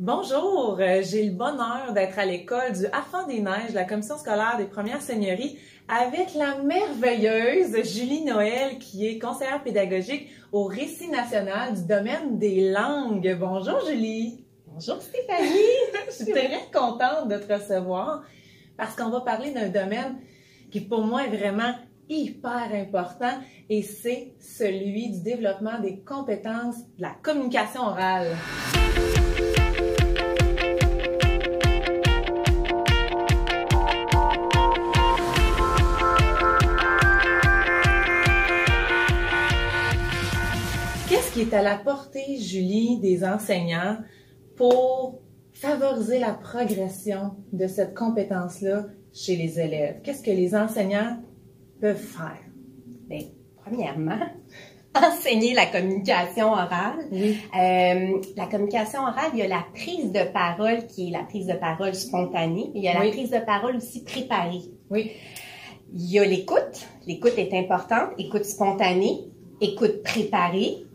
[0.00, 4.54] Bonjour, euh, j'ai le bonheur d'être à l'école du Affant des Neiges, la commission scolaire
[4.56, 5.58] des premières seigneuries,
[5.88, 12.70] avec la merveilleuse Julie Noël, qui est conseillère pédagogique au Récit national du domaine des
[12.70, 13.36] langues.
[13.40, 14.44] Bonjour Julie.
[14.68, 15.58] Bonjour Stéphanie.
[16.06, 18.22] Je suis très contente de te recevoir
[18.76, 20.20] parce qu'on va parler d'un domaine
[20.70, 21.74] qui pour moi est vraiment
[22.08, 23.36] hyper important
[23.68, 28.36] et c'est celui du développement des compétences de la communication orale.
[41.38, 43.98] Qui est à la portée, Julie, des enseignants
[44.56, 45.20] pour
[45.52, 50.00] favoriser la progression de cette compétence-là chez les élèves?
[50.02, 51.22] Qu'est-ce que les enseignants
[51.80, 52.40] peuvent faire?
[53.08, 53.20] Bien,
[53.64, 54.18] premièrement,
[54.96, 57.06] enseigner la communication orale.
[57.12, 61.46] Euh, la communication orale, il y a la prise de parole qui est la prise
[61.46, 64.62] de parole spontanée, il y a la prise de parole aussi préparée.
[64.90, 65.12] Oui.
[65.94, 66.88] Il y a l'écoute.
[67.06, 68.10] L'écoute est importante.
[68.18, 69.20] Écoute spontanée,
[69.60, 70.87] écoute préparée.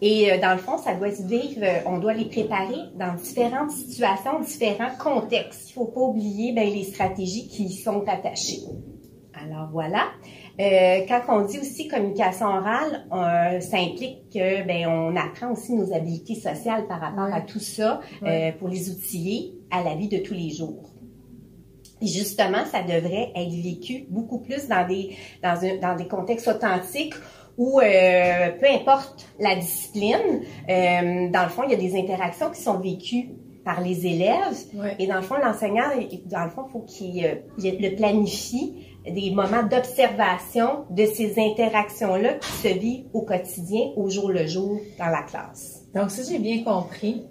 [0.00, 3.14] Et euh, dans le fond, ça doit se vivre, euh, on doit les préparer dans
[3.14, 5.70] différentes situations, différents contextes.
[5.70, 8.62] Il faut pas oublier ben, les stratégies qui y sont attachées.
[9.34, 10.06] Alors voilà.
[10.60, 15.72] Euh, quand on dit aussi communication orale, euh, ça implique que ben on apprend aussi
[15.72, 20.08] nos habiletés sociales par rapport à tout ça euh, pour les outiller à la vie
[20.08, 20.90] de tous les jours.
[22.00, 26.48] Et justement, ça devrait être vécu beaucoup plus dans des dans, un, dans des contextes
[26.48, 27.14] authentiques
[27.58, 32.50] où euh, peu importe la discipline, euh, dans le fond, il y a des interactions
[32.50, 33.30] qui sont vécues
[33.64, 34.56] par les élèves.
[34.74, 34.94] Ouais.
[34.98, 35.90] Et dans le fond, l'enseignant,
[36.26, 42.52] dans le fond, faut qu'il euh, le planifie des moments d'observation de ces interactions-là qui
[42.52, 45.82] se vivent au quotidien, au jour le jour, dans la classe.
[45.94, 47.26] Donc, si j'ai bien compris,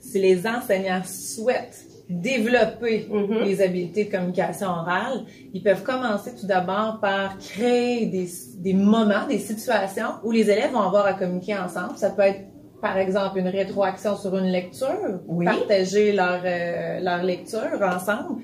[0.00, 3.42] si les enseignants souhaitent développer Mhm.
[3.44, 9.26] les habiletés de communication orale, ils peuvent commencer tout d'abord par créer des, des moments,
[9.28, 11.96] des situations où les élèves vont avoir à communiquer ensemble.
[11.96, 12.42] Ça peut être,
[12.80, 15.44] par exemple, une rétroaction sur une lecture, Oui.
[15.46, 18.42] partager leur, euh, leur lecture ensemble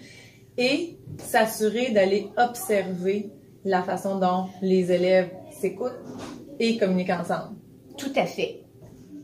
[0.59, 3.31] et s'assurer d'aller observer
[3.65, 5.93] la façon dont les élèves s'écoutent
[6.59, 7.55] et communiquent ensemble.
[7.97, 8.62] Tout à fait.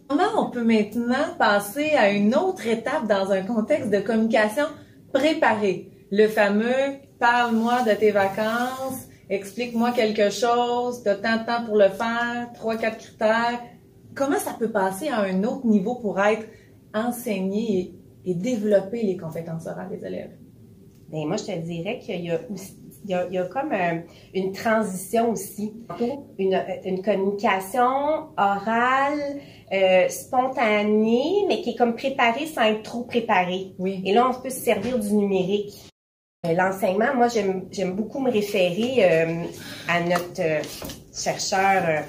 [0.08, 4.64] Comment on peut maintenant passer à une autre étape dans un contexte de communication
[5.12, 5.90] préparée?
[6.10, 11.90] Le fameux parle-moi de tes vacances, explique-moi quelque chose, t'as tant de temps pour le
[11.90, 13.60] faire, trois, quatre critères.
[14.14, 16.46] Comment ça peut passer à un autre niveau pour être
[16.94, 17.78] enseigné
[18.24, 20.38] et, et développer les compétences orales des élèves?
[21.10, 23.44] Ben moi, je te dirais qu'il y a aussi, il y a, il y a
[23.44, 24.00] comme euh,
[24.34, 25.72] une transition aussi,
[26.38, 29.40] une, une communication orale,
[29.72, 33.74] euh, spontanée, mais qui est comme préparée sans être trop préparée.
[33.78, 34.02] Oui.
[34.04, 35.72] Et là, on peut se servir du numérique.
[36.46, 39.44] Euh, L'enseignement, moi, j'aime j'aime beaucoup me référer euh,
[39.88, 40.60] à notre euh,
[41.14, 42.00] chercheur, euh,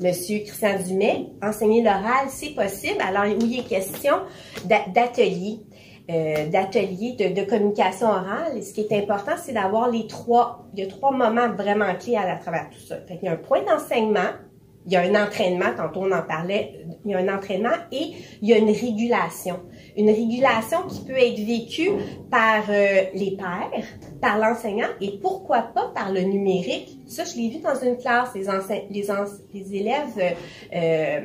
[0.00, 1.26] Monsieur Christian Dumais.
[1.42, 2.98] Enseigner l'oral, c'est possible.
[3.00, 4.16] Alors, où il est question
[4.64, 5.60] d'a- d'ateliers,
[6.08, 8.56] euh, d'ateliers de, de communication orale.
[8.56, 11.92] Et ce qui est important, c'est d'avoir les trois, il y a trois moments vraiment
[11.98, 12.96] clés à, travers tout ça.
[13.08, 14.30] Fait qu'il y a un point d'enseignement,
[14.86, 18.12] il y a un entraînement, tantôt on en parlait, il y a un entraînement et
[18.40, 19.58] il y a une régulation.
[19.96, 21.90] Une régulation qui peut être vécue
[22.30, 23.82] par euh, les pairs,
[24.20, 27.00] par l'enseignant et pourquoi pas par le numérique.
[27.06, 28.44] Ça, je l'ai vu dans une classe, les,
[28.90, 29.08] les,
[29.54, 30.30] les élèves euh,
[30.72, 31.20] euh,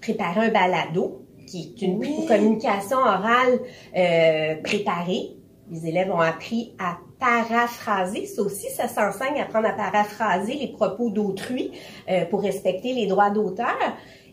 [0.00, 1.19] préparaient un balado
[1.50, 2.26] qui est une Oui.
[2.26, 3.60] communication orale
[3.96, 5.36] euh, préparée.
[5.70, 8.26] Les élèves ont appris à paraphraser.
[8.26, 11.72] Ça aussi, ça s'enseigne à apprendre à paraphraser les propos d'autrui
[12.08, 13.76] euh, pour respecter les droits d'auteur.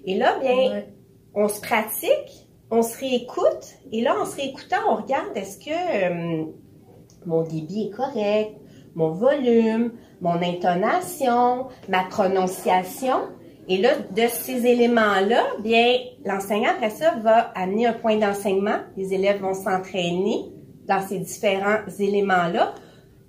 [0.05, 0.83] Et là, bien,
[1.33, 5.71] on se pratique, on se réécoute, et là, en se réécoutant, on regarde est-ce que
[5.71, 6.45] euh,
[7.25, 8.55] mon débit est correct,
[8.95, 9.91] mon volume,
[10.21, 13.17] mon intonation, ma prononciation?
[13.69, 18.77] Et là, de ces éléments-là, bien, l'enseignant, après ça, va amener un point d'enseignement.
[18.95, 20.45] Les élèves vont s'entraîner
[20.87, 22.73] dans ces différents éléments-là,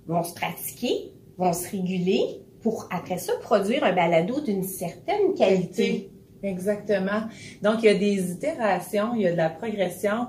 [0.07, 2.21] vont se pratiquer, vont se réguler
[2.61, 6.09] pour, après ça, produire un balado d'une certaine qualité.
[6.41, 7.23] Exactement.
[7.61, 10.27] Donc, il y a des itérations, il y a de la progression.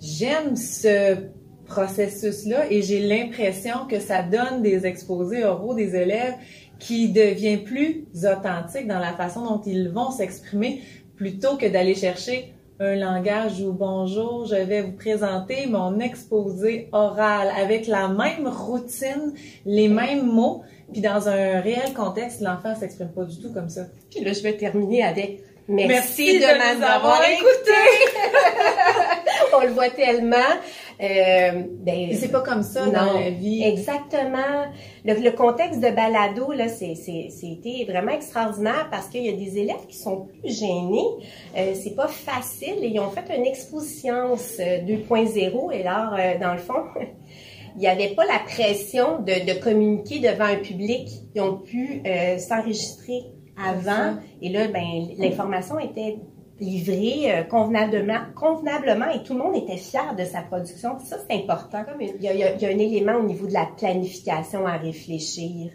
[0.00, 1.28] J'aime ce
[1.66, 6.34] processus-là et j'ai l'impression que ça donne des exposés oraux des élèves
[6.84, 10.82] qui devient plus authentique dans la façon dont ils vont s'exprimer
[11.16, 17.50] plutôt que d'aller chercher un langage où bonjour, je vais vous présenter mon exposé oral
[17.56, 19.32] avec la même routine,
[19.64, 23.86] les mêmes mots, puis dans un réel contexte, l'enfant s'exprime pas du tout comme ça.
[24.10, 27.22] Puis là, je vais terminer avec merci, Merci de, de m'avoir
[29.56, 30.02] avoir écouté.
[30.04, 30.36] reçoit tellement.
[31.00, 33.62] Euh, ben, c'est pas comme ça dans la vie.
[33.64, 34.64] Exactement.
[35.04, 39.96] Le, contexte de balado, là, c'était vraiment extraordinaire parce qu'il y a des élèves qui
[39.96, 41.04] sont plus gênés.
[41.56, 42.76] Euh, c'est pas facile.
[42.82, 46.84] Ils ont fait une exposition 2.0 et alors, euh, dans le fond,
[47.76, 51.08] il n'y avait pas la pression de, de, communiquer devant un public.
[51.34, 53.24] Ils ont pu euh, s'enregistrer
[53.56, 54.16] avant.
[54.42, 56.16] Et là, ben, l'information était
[56.60, 60.98] livrée euh, convenablement, convenablement et tout le monde était fier de sa production.
[60.98, 61.84] ça, c'est important.
[62.00, 65.72] Il y, a, il y, a, un élément au niveau de la planification à réfléchir.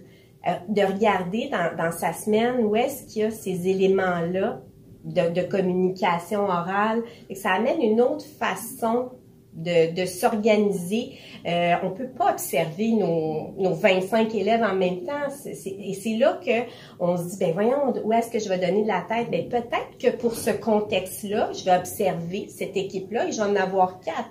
[0.48, 4.62] Euh, de regarder dans, dans sa semaine où est-ce qu'il y a ces éléments-là
[5.04, 9.10] de, de communication orale et que ça amène une autre façon
[9.54, 11.14] de, de s'organiser.
[11.46, 15.28] Euh, on peut pas observer nos, nos 25 élèves en même temps.
[15.46, 16.70] et c'est là que
[17.00, 19.30] on se dit, ben voyons, où est-ce que je vais donner de la tête?
[19.32, 23.56] Ben peut-être que pour ce contexte-là, je vais observer cette équipe-là et je vais en
[23.56, 24.30] avoir quatre.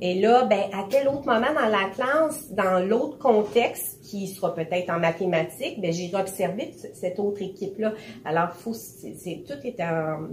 [0.00, 4.54] Et là, ben, à quel autre moment dans la classe, dans l'autre contexte, qui sera
[4.54, 7.94] peut-être en mathématiques, ben, j'irai observer cette autre équipe-là.
[8.24, 10.28] Alors, faut, c'est, tout est en,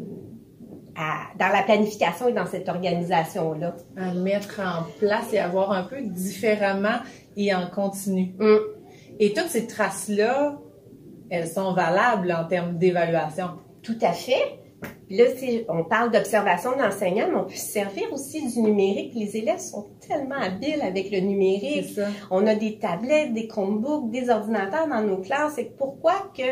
[0.96, 3.76] dans la planification et dans cette organisation-là.
[3.98, 7.00] À mettre en place et avoir un peu différemment
[7.36, 8.34] et en continu.
[8.38, 8.58] Mm.
[9.20, 10.60] Et toutes ces traces-là,
[11.30, 13.48] elles sont valables en termes d'évaluation.
[13.82, 14.60] Tout à fait.
[15.10, 15.26] Là,
[15.70, 19.14] on parle d'observation d'enseignants, mais on peut se servir aussi du numérique.
[19.16, 22.00] Les élèves sont tellement habiles avec le numérique.
[22.32, 25.58] On a des tablettes, des Chromebooks, des ordinateurs dans nos classes.
[25.58, 26.44] Et pourquoi que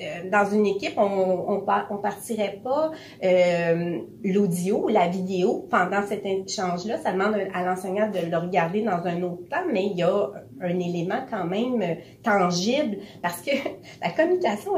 [0.00, 2.90] euh, dans une équipe, on on partirait pas
[3.22, 6.98] euh, l'audio, la vidéo pendant cet échange-là.
[6.98, 10.30] Ça demande à l'enseignant de le regarder dans un autre temps, mais il y a
[10.62, 11.82] un élément quand même
[12.22, 13.50] tangible parce que
[14.02, 14.72] la communication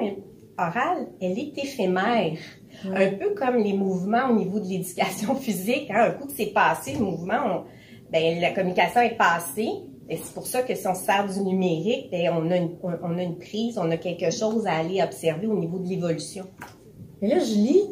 [0.59, 2.39] orale, elle est éphémère.
[2.85, 5.91] Un peu comme les mouvements au niveau de l'éducation physique.
[5.91, 6.09] Hein?
[6.09, 7.65] Un coup que c'est passé, le mouvement,
[8.11, 9.71] ben, la communication est passée.
[10.09, 13.19] Et c'est pour ça que si on se sert du numérique, on, a une, on
[13.19, 16.45] a une prise, on a quelque chose à aller observer au niveau de l'évolution.
[17.21, 17.83] Et là, Julie,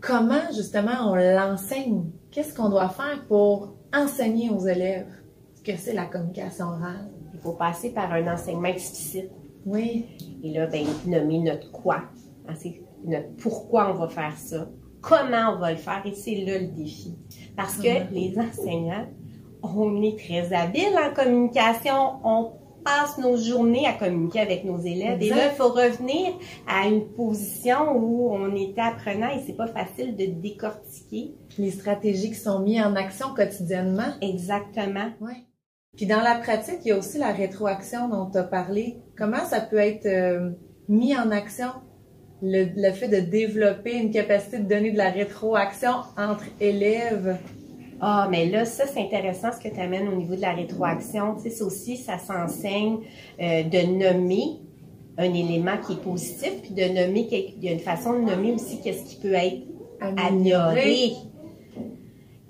[0.00, 2.04] comment justement on l'enseigne?
[2.30, 5.12] Qu'est-ce qu'on doit faire pour enseigner aux élèves
[5.54, 7.10] ce que c'est la communication orale?
[7.34, 9.30] Il faut passer par un enseignement explicite.
[9.66, 10.06] Oui.
[10.42, 12.02] Et là, ben, nommer notre quoi.
[12.48, 12.54] Hein,
[13.38, 14.68] pourquoi on va faire ça,
[15.00, 17.16] comment on va le faire, et c'est là le défi.
[17.56, 19.06] Parce que les enseignants,
[19.62, 22.52] on est très habiles en communication, on
[22.84, 25.22] passe nos journées à communiquer avec nos élèves.
[25.22, 26.32] Et là, il faut revenir
[26.66, 31.34] à une position où on était apprenant et c'est pas facile de décortiquer.
[31.58, 34.14] Les stratégies qui sont mises en action quotidiennement.
[34.20, 35.10] Exactement.
[35.20, 35.46] Ouais.
[35.96, 38.96] Puis dans la pratique, il y a aussi la rétroaction dont tu as parlé.
[39.16, 40.50] Comment ça peut être euh,
[40.88, 41.68] mis en action?
[42.44, 47.36] Le, fait de développer une capacité de donner de la rétroaction entre élèves?
[48.04, 51.36] Ah, mais là, ça, c'est intéressant ce que tu amènes au niveau de la rétroaction.
[51.36, 52.98] Tu sais, ça aussi, ça s'enseigne
[53.40, 54.58] euh, de nommer
[55.16, 58.52] un élément qui est positif, puis de nommer, il y a une façon de nommer
[58.54, 59.62] aussi qu'est-ce qui peut être
[60.00, 61.12] amélioré.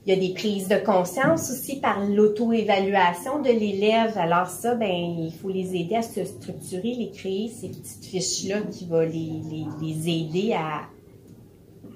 [0.04, 4.16] Il y a des prises de conscience aussi par l'auto-évaluation de l'élève.
[4.16, 8.62] Alors ça, ben, il faut les aider à se structurer, les créer, ces petites fiches-là
[8.62, 9.42] qui vont les,
[9.80, 10.88] les, aider à,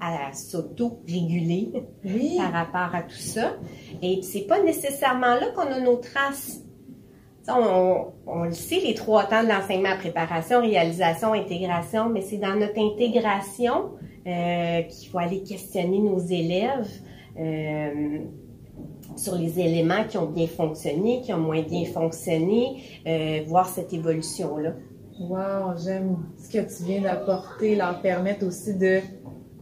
[0.01, 1.71] à s'auto-réguler
[2.37, 3.53] par rapport à tout ça.
[4.01, 6.63] Et c'est pas nécessairement là qu'on a nos traces.
[7.49, 12.55] On, on, le sait, les trois temps de l'enseignement, préparation, réalisation, intégration, mais c'est dans
[12.55, 13.91] notre intégration
[14.27, 16.89] euh, qu'il faut aller questionner nos élèves
[17.39, 18.19] euh,
[19.15, 23.93] sur les éléments qui ont bien fonctionné, qui ont moins bien fonctionné, euh, voir cette
[23.93, 24.73] évolution-là.
[25.19, 28.99] Wow, j'aime ce que tu viens d'apporter, leur permettre aussi de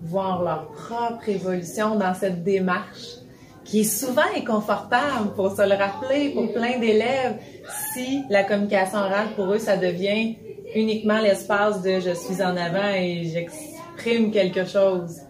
[0.01, 3.17] voir leur propre évolution dans cette démarche
[3.63, 7.37] qui est souvent inconfortable pour se le rappeler pour plein d'élèves
[7.93, 10.35] si la communication orale pour eux ça devient
[10.75, 15.21] uniquement l'espace de je suis en avant et j'exprime quelque chose